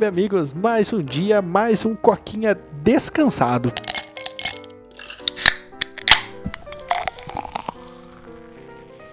[0.00, 3.70] Web amigos, mais um dia, mais um coquinha descansado.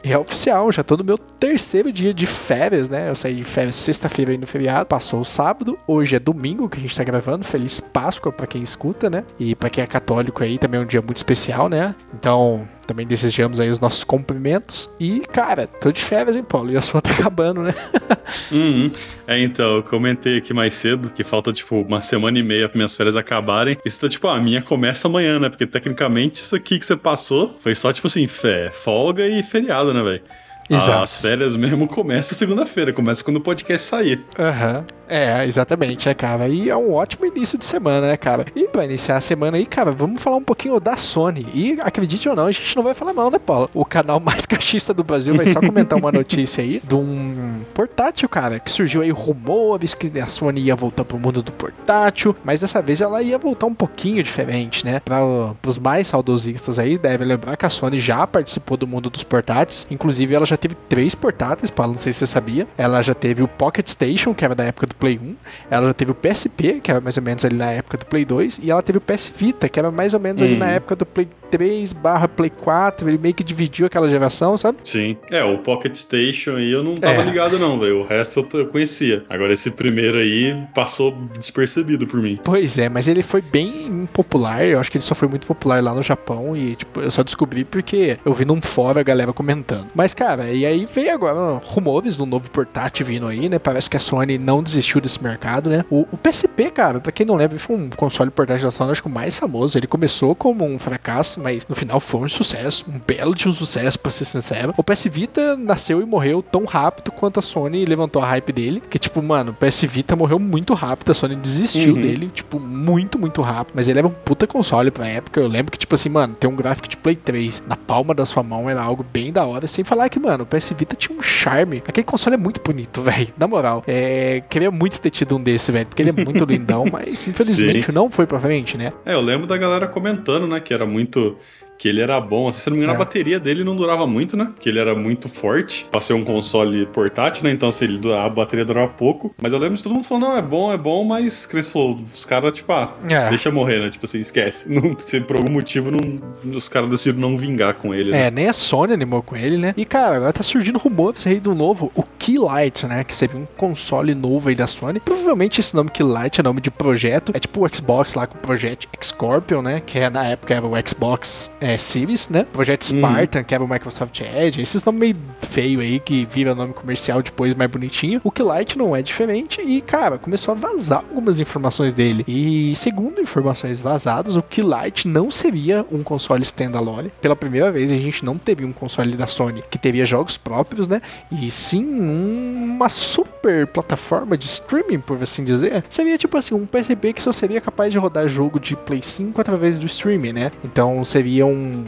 [0.01, 3.09] é oficial, já tô no meu terceiro dia de férias, né?
[3.09, 6.77] Eu saí de férias sexta-feira aí no feriado, passou o sábado, hoje é domingo que
[6.77, 7.43] a gente tá gravando.
[7.43, 9.25] Feliz Páscoa para quem escuta, né?
[9.37, 11.93] E para quem é católico aí também é um dia muito especial, né?
[12.13, 14.89] Então, também desejamos aí os nossos cumprimentos.
[14.99, 16.71] E, cara, tô de férias, hein, Paulo?
[16.71, 17.75] E a sua tá acabando, né?
[18.51, 18.89] uhum.
[19.27, 22.77] É, então, eu comentei aqui mais cedo que falta, tipo, uma semana e meia pra
[22.77, 23.77] minhas férias acabarem.
[23.85, 25.49] E você tá, tipo, ah, a minha começa amanhã, né?
[25.49, 29.93] Porque tecnicamente isso aqui que você passou foi só, tipo assim, fé, folga e feriado,
[29.93, 30.21] né, velho?
[30.69, 31.03] Exato.
[31.03, 34.25] As férias mesmo começam segunda-feira, começa quando o podcast sair.
[34.37, 34.79] Aham.
[34.79, 34.97] Uhum.
[35.09, 36.47] É, exatamente, né, cara?
[36.47, 38.45] E é um ótimo início de semana, né, cara?
[38.55, 41.47] E pra iniciar a semana aí, cara, vamos falar um pouquinho da Sony.
[41.53, 43.69] E acredite ou não, a gente não vai falar mal, né, Paulo?
[43.73, 48.27] O canal mais cachista do Brasil vai só comentar uma notícia aí de um portátil,
[48.27, 52.61] cara, que surgiu aí rumores que a Sony ia voltar pro mundo do portátil, mas
[52.61, 54.99] dessa vez ela ia voltar um pouquinho diferente, né?
[54.99, 55.23] Para
[55.65, 59.87] os mais saudosistas aí, devem lembrar que a Sony já participou do mundo dos portáteis,
[59.89, 62.67] inclusive ela já teve três portáteis, Paulo, não sei se você sabia.
[62.77, 65.35] Ela já teve o Pocket Station, que era da época do Play 1.
[65.69, 68.25] Ela já teve o PSP, que era mais ou menos ali na época do Play
[68.25, 68.59] 2.
[68.63, 70.71] E ela teve o PS Vita, que era mais ou menos ali na uhum.
[70.71, 73.09] época do Play 3 barra Play 4.
[73.09, 74.79] Ele meio que dividiu aquela geração, sabe?
[74.83, 75.17] Sim.
[75.31, 77.25] É, o Pocket Station aí eu não tava é.
[77.25, 78.01] ligado não, velho.
[78.01, 79.25] O resto eu conhecia.
[79.29, 82.39] Agora esse primeiro aí passou despercebido por mim.
[82.43, 84.65] Pois é, mas ele foi bem popular.
[84.65, 86.55] Eu acho que ele só foi muito popular lá no Japão.
[86.55, 89.87] E, tipo, eu só descobri porque eu vi num fórum a galera comentando.
[89.93, 93.59] Mas, cara, e aí veio agora rumores do novo portátil vindo aí, né?
[93.59, 95.85] Parece que a Sony não desistiu desse mercado, né?
[95.89, 99.01] O, o PSP, cara, pra quem não lembra, foi um console portátil da Sony, acho
[99.01, 99.77] que o mais famoso.
[99.77, 103.53] Ele começou como um fracasso, mas no final foi um sucesso, um belo de um
[103.53, 104.73] sucesso, pra ser sincero.
[104.77, 108.81] O PS Vita nasceu e morreu tão rápido quanto a Sony levantou a hype dele.
[108.89, 112.01] Que, tipo, mano, o PS Vita morreu muito rápido, a Sony desistiu uhum.
[112.01, 113.75] dele, tipo, muito, muito rápido.
[113.75, 115.39] Mas ele era um puta console pra época.
[115.39, 118.25] Eu lembro que, tipo assim, mano, ter um gráfico de Play 3 na palma da
[118.25, 119.67] sua mão era algo bem da hora.
[119.67, 121.83] Sem falar que, mano, o PS Vita tinha um charme.
[121.87, 123.29] Aquele console é muito bonito, velho.
[123.37, 123.83] Na moral.
[123.87, 125.85] É, queria muito ter tido um desse, velho.
[125.85, 127.91] Porque ele é muito lindão, mas infelizmente Sim.
[127.91, 128.91] não foi pra frente, né?
[129.05, 131.37] É, eu lembro da galera comentando, né, que era muito
[131.77, 132.51] que ele era bom.
[132.51, 132.95] Se não me engano, é.
[132.95, 134.45] a bateria dele não durava muito, né?
[134.45, 137.51] Porque ele era muito forte pra ser um console portátil, né?
[137.51, 139.33] Então, se ele a bateria durava pouco.
[139.41, 141.99] Mas eu lembro de todo mundo falando, não, é bom, é bom, mas Cresce falou,
[142.13, 143.29] os caras, tipo, ah, é.
[143.29, 143.89] deixa morrer, né?
[143.89, 144.67] Tipo assim, esquece.
[144.77, 148.11] Não, se por algum motivo não, os caras decidiram não vingar com ele.
[148.11, 148.27] Né?
[148.27, 149.73] É, nem a Sony animou com ele, né?
[149.75, 153.03] E, cara, agora tá surgindo rumores aí do novo, o Keylight, né?
[153.03, 154.99] Que seria um console novo aí da Sony.
[154.99, 157.31] Provavelmente esse nome Keylight é nome de projeto.
[157.33, 158.87] É tipo o Xbox lá com o projeto
[159.17, 159.81] Scorpion, né?
[159.83, 162.45] Que é, na época era o Xbox é, Series, né?
[162.53, 162.99] Projeto uhum.
[162.99, 164.61] Spartan, que era o Microsoft Edge.
[164.61, 168.21] Esses nomes meio feio aí, que vira nome comercial depois mais bonitinho.
[168.23, 172.23] O Keylight não é diferente e, cara, começou a vazar algumas informações dele.
[172.27, 177.11] E segundo informações vazadas, o Keylight não seria um console standalone.
[177.19, 180.87] Pela primeira vez, a gente não teve um console da Sony que teria jogos próprios,
[180.87, 181.01] né?
[181.31, 185.83] E sim uma super plataforma de streaming, por assim dizer.
[185.89, 189.39] Seria tipo assim, um PSP que só seria capaz de rodar jogo de Play 5
[189.39, 190.51] através do streaming, né?
[190.63, 191.85] Então seria um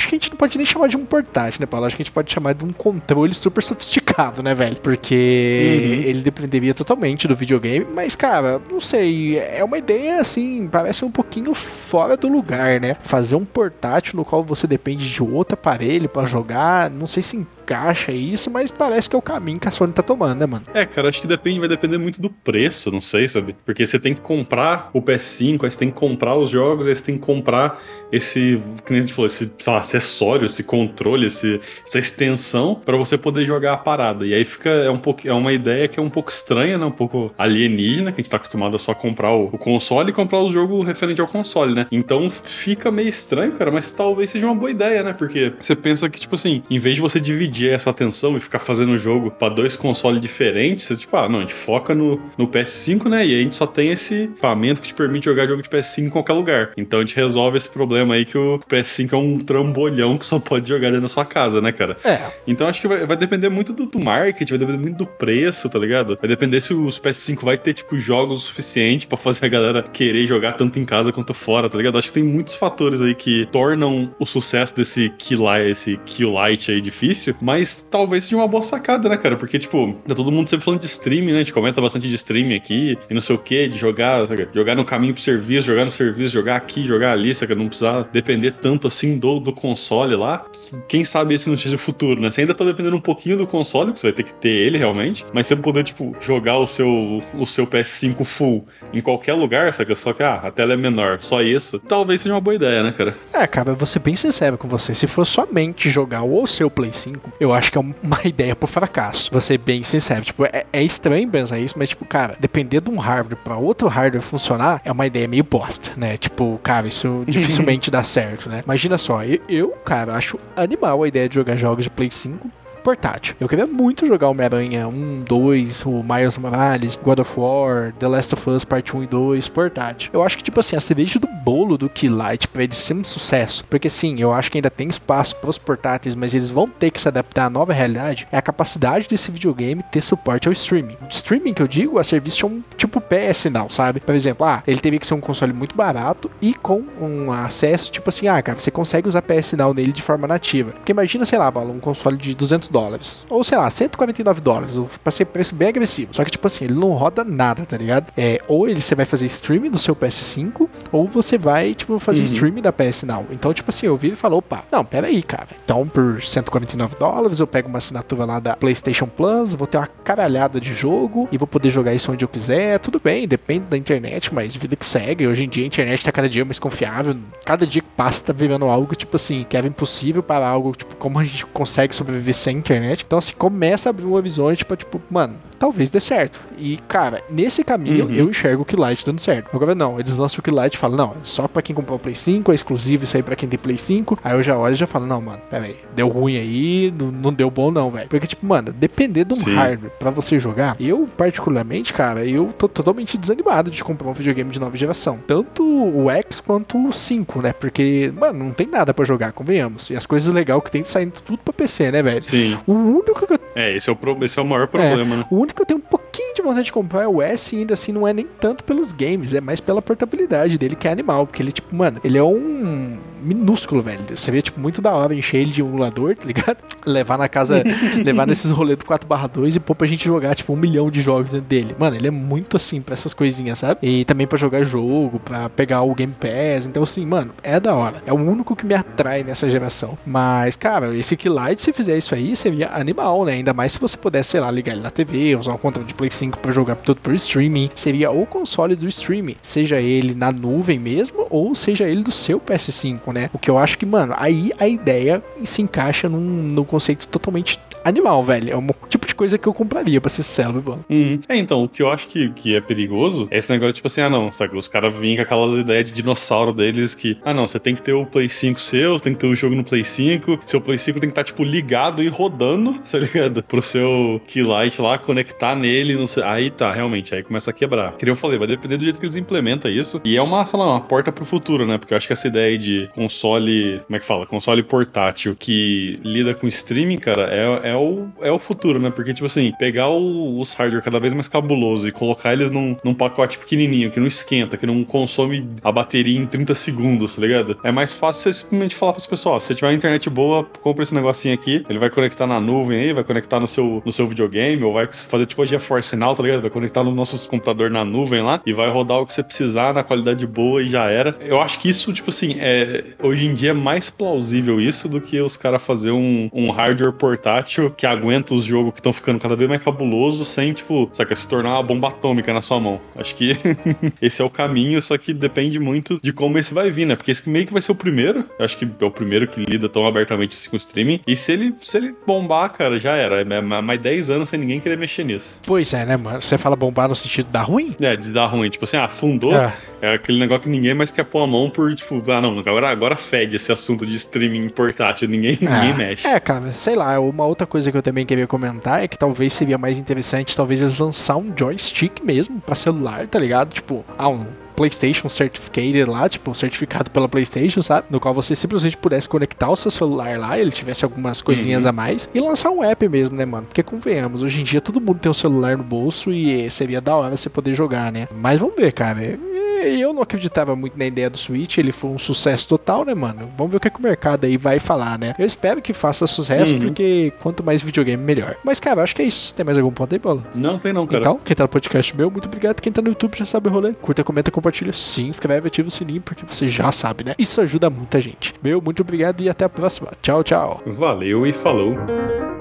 [0.00, 1.84] Acho que a gente não pode nem chamar de um portátil, né, Paulo?
[1.84, 4.76] Acho que a gente pode chamar de um controle super sofisticado, né, velho?
[4.76, 6.08] Porque uhum.
[6.08, 7.86] ele dependeria totalmente do videogame.
[7.94, 9.38] Mas, cara, não sei.
[9.38, 12.96] É uma ideia, assim, parece um pouquinho fora do lugar, né?
[13.02, 16.88] Fazer um portátil no qual você depende de outro aparelho para jogar.
[16.88, 17.36] Não sei se
[17.70, 20.64] encaixa isso, mas parece que é o caminho que a Sony tá tomando, né, mano?
[20.74, 23.54] É, cara, acho que depende, vai depender muito do preço, não sei, sabe?
[23.64, 26.96] Porque você tem que comprar o PS5, aí você tem que comprar os jogos, aí
[26.96, 31.26] você tem que comprar esse, que nem a gente falou, esse, lá, acessório, esse controle,
[31.26, 34.26] esse, essa extensão para você poder jogar a parada.
[34.26, 36.84] E aí fica, é um pouco, é uma ideia que é um pouco estranha, né?
[36.84, 40.12] Um pouco alienígena, que a gente tá acostumado a só comprar o, o console e
[40.12, 41.86] comprar o jogo referente ao console, né?
[41.92, 45.12] Então fica meio estranho, cara, mas talvez seja uma boa ideia, né?
[45.12, 48.40] Porque você pensa que, tipo assim, em vez de você dividir dividir essa atenção e
[48.40, 51.94] ficar fazendo o jogo para dois consoles diferentes, você, tipo, ah, não, a gente foca
[51.94, 53.26] no, no PS5, né?
[53.26, 56.10] E a gente só tem esse equipamento que te permite jogar jogo de PS5 em
[56.10, 56.72] qualquer lugar.
[56.76, 60.38] Então a gente resolve esse problema aí que o PS5 é um trambolhão que só
[60.38, 61.96] pode jogar dentro da sua casa, né, cara?
[62.04, 62.30] É.
[62.46, 65.68] Então acho que vai, vai depender muito do, do marketing, vai depender muito do preço,
[65.68, 66.18] tá ligado?
[66.20, 69.82] Vai depender se os PS5 vai ter, tipo, jogos o suficiente para fazer a galera
[69.82, 71.98] querer jogar tanto em casa quanto fora, tá ligado?
[71.98, 76.24] Acho que tem muitos fatores aí que tornam o sucesso desse Key Light, esse Key
[76.24, 79.36] Light aí difícil, Mas talvez seja uma boa sacada, né, cara?
[79.36, 81.36] Porque, tipo, tá todo mundo sempre falando de streaming, né?
[81.36, 84.48] A gente comenta bastante de streaming aqui e não sei o que, de jogar, sabe?
[84.54, 87.54] jogar no caminho pro serviço, jogar no serviço, jogar aqui, jogar ali, sabe?
[87.54, 90.44] Não precisar depender tanto assim do, do console lá.
[90.88, 92.30] Quem sabe esse não seja o futuro, né?
[92.30, 94.78] Você ainda tá dependendo um pouquinho do console, que você vai ter que ter ele
[94.78, 99.72] realmente, mas você poder, tipo, jogar o seu, o seu PS5 full em qualquer lugar,
[99.74, 99.94] sabe?
[99.94, 101.78] Só que, ah, a tela é menor, só isso.
[101.78, 103.16] Talvez seja uma boa ideia, né, cara?
[103.32, 104.94] É, cara, eu vou ser bem sincero com você.
[104.94, 107.94] Se for somente jogar o seu Play 5, eu acho que é uma
[108.24, 109.30] ideia pro fracasso.
[109.30, 110.24] Vou ser bem sincero.
[110.24, 113.88] Tipo, é, é estranho pensar isso, mas, tipo, cara, depender de um hardware pra outro
[113.88, 116.16] hardware funcionar é uma ideia meio bosta, né?
[116.16, 118.62] Tipo, cara, isso dificilmente dá certo, né?
[118.64, 122.50] Imagina só, eu, eu, cara, acho animal a ideia de jogar jogos de Play 5
[122.80, 123.34] portátil.
[123.38, 128.34] Eu queria muito jogar Homem-Aranha 1, 2, o Miles Morales, God of War, The Last
[128.34, 130.10] of Us Part 1 e 2 portátil.
[130.12, 133.04] Eu acho que, tipo assim, a cereja do bolo do Keylight pra ele ser um
[133.04, 136.90] sucesso, porque sim, eu acho que ainda tem espaço pros portáteis, mas eles vão ter
[136.90, 140.96] que se adaptar à nova realidade, é a capacidade desse videogame ter suporte ao streaming.
[141.02, 144.00] O streaming que eu digo, a serviço é um tipo PS Now, sabe?
[144.00, 147.90] Por exemplo, ah, ele teria que ser um console muito barato e com um acesso,
[147.90, 150.72] tipo assim, ah, cara, você consegue usar PS Now nele de forma nativa.
[150.72, 153.24] Porque imagina, sei lá, um console de 200 dólares.
[153.28, 154.78] Ou sei lá, 149 dólares.
[155.02, 156.14] Pra ser preço bem agressivo.
[156.14, 158.12] Só que, tipo assim, ele não roda nada, tá ligado?
[158.16, 162.20] É, ou ele você vai fazer streaming do seu PS5, ou você vai, tipo, fazer
[162.20, 162.24] uhum.
[162.24, 163.26] streaming da PS Now.
[163.30, 165.48] Então, tipo assim, eu vi e falou, opa, não, pera aí, cara.
[165.64, 169.86] Então, por 149 dólares, eu pego uma assinatura lá da PlayStation Plus, vou ter uma
[169.86, 172.78] caralhada de jogo e vou poder jogar isso onde eu quiser.
[172.78, 175.26] Tudo bem, depende da internet, mas vida que segue.
[175.26, 177.16] Hoje em dia a internet tá cada dia mais confiável.
[177.44, 180.94] Cada dia que passa tá vivendo algo, tipo assim, que era impossível para algo, tipo,
[180.96, 183.04] como a gente consegue sobreviver sem internet.
[183.06, 186.40] Então, assim, começa a abrir uma visão, tipo, tipo, mano, talvez dê certo.
[186.56, 188.14] E, cara, nesse caminho uhum.
[188.14, 189.54] eu enxergo o Keylight dando certo.
[189.54, 192.00] Agora não, eles lançam o Keylight e falam, não, é só pra quem comprou o
[192.00, 194.18] Play 5, é exclusivo isso aí pra quem tem Play 5.
[194.24, 197.12] Aí eu já olho e já falo, não, mano, pera aí, deu ruim aí, não,
[197.12, 198.08] não deu bom não, velho.
[198.08, 199.54] Porque, tipo, mano, depender de um Sim.
[199.54, 204.50] hardware pra você jogar, eu, particularmente, cara, eu tô totalmente desanimado de comprar um videogame
[204.50, 205.18] de nova geração.
[205.26, 207.52] Tanto o X quanto o 5, né?
[207.52, 209.90] Porque, mano, não tem nada pra jogar, convenhamos.
[209.90, 212.22] E as coisas legais que tem saindo tudo pra PC, né, velho?
[212.22, 212.58] Sim.
[212.66, 213.39] O único que eu...
[213.54, 214.22] É, esse é o, pro...
[214.24, 215.26] esse é o maior problema, é, né?
[215.30, 217.60] O único que eu tenho um pouquinho de vontade de comprar é o S, e
[217.60, 220.92] ainda assim não é nem tanto pelos games, é mais pela portabilidade dele que é
[220.92, 221.26] animal.
[221.26, 224.00] Porque ele, tipo, mano, ele é um minúsculo, velho.
[224.30, 226.58] Vê, tipo, muito da hora encher ele de emulador, tá ligado?
[226.86, 227.62] Levar na casa,
[228.04, 231.30] levar nesses rolês do 4/2 e pôr pra gente jogar, tipo, um milhão de jogos
[231.30, 231.74] dentro dele.
[231.78, 233.80] Mano, ele é muito assim pra essas coisinhas, sabe?
[233.82, 236.66] E também pra jogar jogo, pra pegar o Game Pass.
[236.66, 238.02] Então, assim, mano, é da hora.
[238.06, 239.98] É o único que me atrai nessa geração.
[240.06, 243.32] Mas, cara, esse Keylight, se fizer isso aí, seria animal, né?
[243.32, 245.94] Ainda mais se você pudesse, sei lá, ligar ele na TV, usar um controle de
[245.94, 247.70] Play 5 pra jogar tudo por streaming.
[247.74, 249.36] Seria o console do streaming.
[249.42, 253.30] Seja ele na nuvem mesmo, ou seja ele do seu PS5, né?
[253.32, 257.58] O que eu acho que, mano, aí a ideia se encaixa num, num conceito totalmente
[257.84, 258.52] animal, velho.
[258.52, 260.84] É um tipo de coisa que eu compraria pra ser célebre, mano.
[260.88, 261.20] Uhum.
[261.28, 264.00] É, então, o que eu acho que, que é perigoso é esse negócio, tipo assim,
[264.00, 264.56] ah, não, sabe?
[264.56, 267.82] Os caras vêm com aquelas ideias de dinossauro deles que, ah, não, você tem que
[267.82, 270.78] ter o Play 5 seu, tem que ter o jogo no Play 5, seu Play
[270.78, 273.42] 5 tem que estar, tá, tipo, ligado e rodando, tá ligado?
[273.44, 276.22] Pro seu Keylight lá, conectar nele, não sei.
[276.22, 277.96] Aí tá, realmente, aí começa a quebrar.
[277.96, 280.00] Que eu falei, vai depender do jeito que eles implementam isso.
[280.04, 281.78] E é uma, sei lá, uma porta pro futuro, né?
[281.78, 284.26] Porque eu acho que essa ideia de console, como é que fala?
[284.26, 288.90] Console portátil que lida com streaming, cara, é, é, o, é o futuro, né?
[288.90, 292.76] Porque, tipo assim, pegar o, os hardware cada vez mais cabuloso e colocar eles num,
[292.84, 297.22] num pacote pequenininho, que não esquenta, que não consome a bateria em 30 segundos, tá
[297.22, 297.58] ligado?
[297.62, 300.82] É mais fácil você simplesmente falar pros pessoal, se você tiver uma internet boa, compra
[300.82, 304.06] esse negocinho aqui, ele vai conectar na nuvem aí, vai conectar no seu, no seu
[304.06, 306.42] videogame, ou vai fazer tipo a GeForce Now, tá ligado?
[306.42, 309.74] Vai conectar no nosso computador na nuvem lá, e vai rodar o que você precisar
[309.74, 311.16] na qualidade boa e já era.
[311.20, 315.00] Eu acho que isso, tipo assim, é, hoje em dia é mais plausível isso do
[315.00, 319.18] que os caras fazer um, um hardware portátil que aguenta os jogos que estão ficando
[319.18, 322.80] cada vez mais cabulosos sem, tipo, saca, se tornar uma bomba atômica na sua mão.
[322.96, 323.36] Acho que
[324.00, 326.96] esse é o caminho, só que depende muito de como esse vai vir, né?
[326.96, 328.24] Porque esse meio que vai ser o primeiro.
[328.38, 331.00] Eu acho que é o primeiro que lida tão abertamente assim com o streaming.
[331.06, 333.20] E se ele, se ele bombar, cara, já era.
[333.20, 335.40] É mais 10 anos sem ninguém querer mexer nisso.
[335.44, 336.22] Pois é, né, mano?
[336.22, 337.74] Você fala bombar no sentido de dar ruim?
[337.80, 338.48] É, de dar ruim.
[338.48, 339.34] Tipo assim, ah, fundou.
[339.34, 339.52] É.
[339.82, 342.68] é aquele negócio que ninguém mais quer pôr a mão por, tipo, ah, não, agora,
[342.68, 345.08] agora fede esse assunto de streaming portátil.
[345.08, 345.44] Ninguém, é.
[345.44, 346.06] ninguém mexe.
[346.06, 346.98] É, cara, sei lá.
[347.00, 350.62] Uma outra coisa que eu também queria comentar é que talvez seria mais interessante, talvez
[350.62, 353.52] eles lançar um joystick mesmo para celular, tá ligado?
[353.52, 354.26] Tipo, ah, um
[354.56, 357.86] PlayStation Certificated lá, tipo, certificado pela PlayStation, sabe?
[357.90, 361.70] No qual você simplesmente pudesse conectar o seu celular lá, ele tivesse algumas coisinhas uhum.
[361.70, 363.46] a mais e lançar um app mesmo, né, mano?
[363.46, 366.94] Porque convenhamos, hoje em dia todo mundo tem um celular no bolso e seria da
[366.94, 368.06] hora você poder jogar, né?
[368.14, 369.18] Mas vamos ver, cara
[369.60, 373.30] eu não acreditava muito na ideia do Switch, ele foi um sucesso total, né, mano?
[373.36, 375.14] Vamos ver o que, é que o mercado aí vai falar, né?
[375.18, 376.60] Eu espero que faça sucesso, uhum.
[376.60, 378.36] porque quanto mais videogame, melhor.
[378.44, 379.34] Mas, cara, acho que é isso.
[379.34, 380.24] Tem mais algum ponto aí, Bola?
[380.34, 381.00] Não, tem não, cara.
[381.00, 382.60] Então, quem tá no podcast meu, muito obrigado.
[382.60, 383.72] Quem tá no YouTube já sabe o rolê.
[383.74, 387.14] Curta, comenta, compartilha, se inscreve, ativa o sininho, porque você já sabe, né?
[387.18, 388.34] Isso ajuda muita gente.
[388.42, 389.88] Meu, muito obrigado e até a próxima.
[390.02, 390.62] Tchau, tchau.
[390.66, 392.39] Valeu e falou.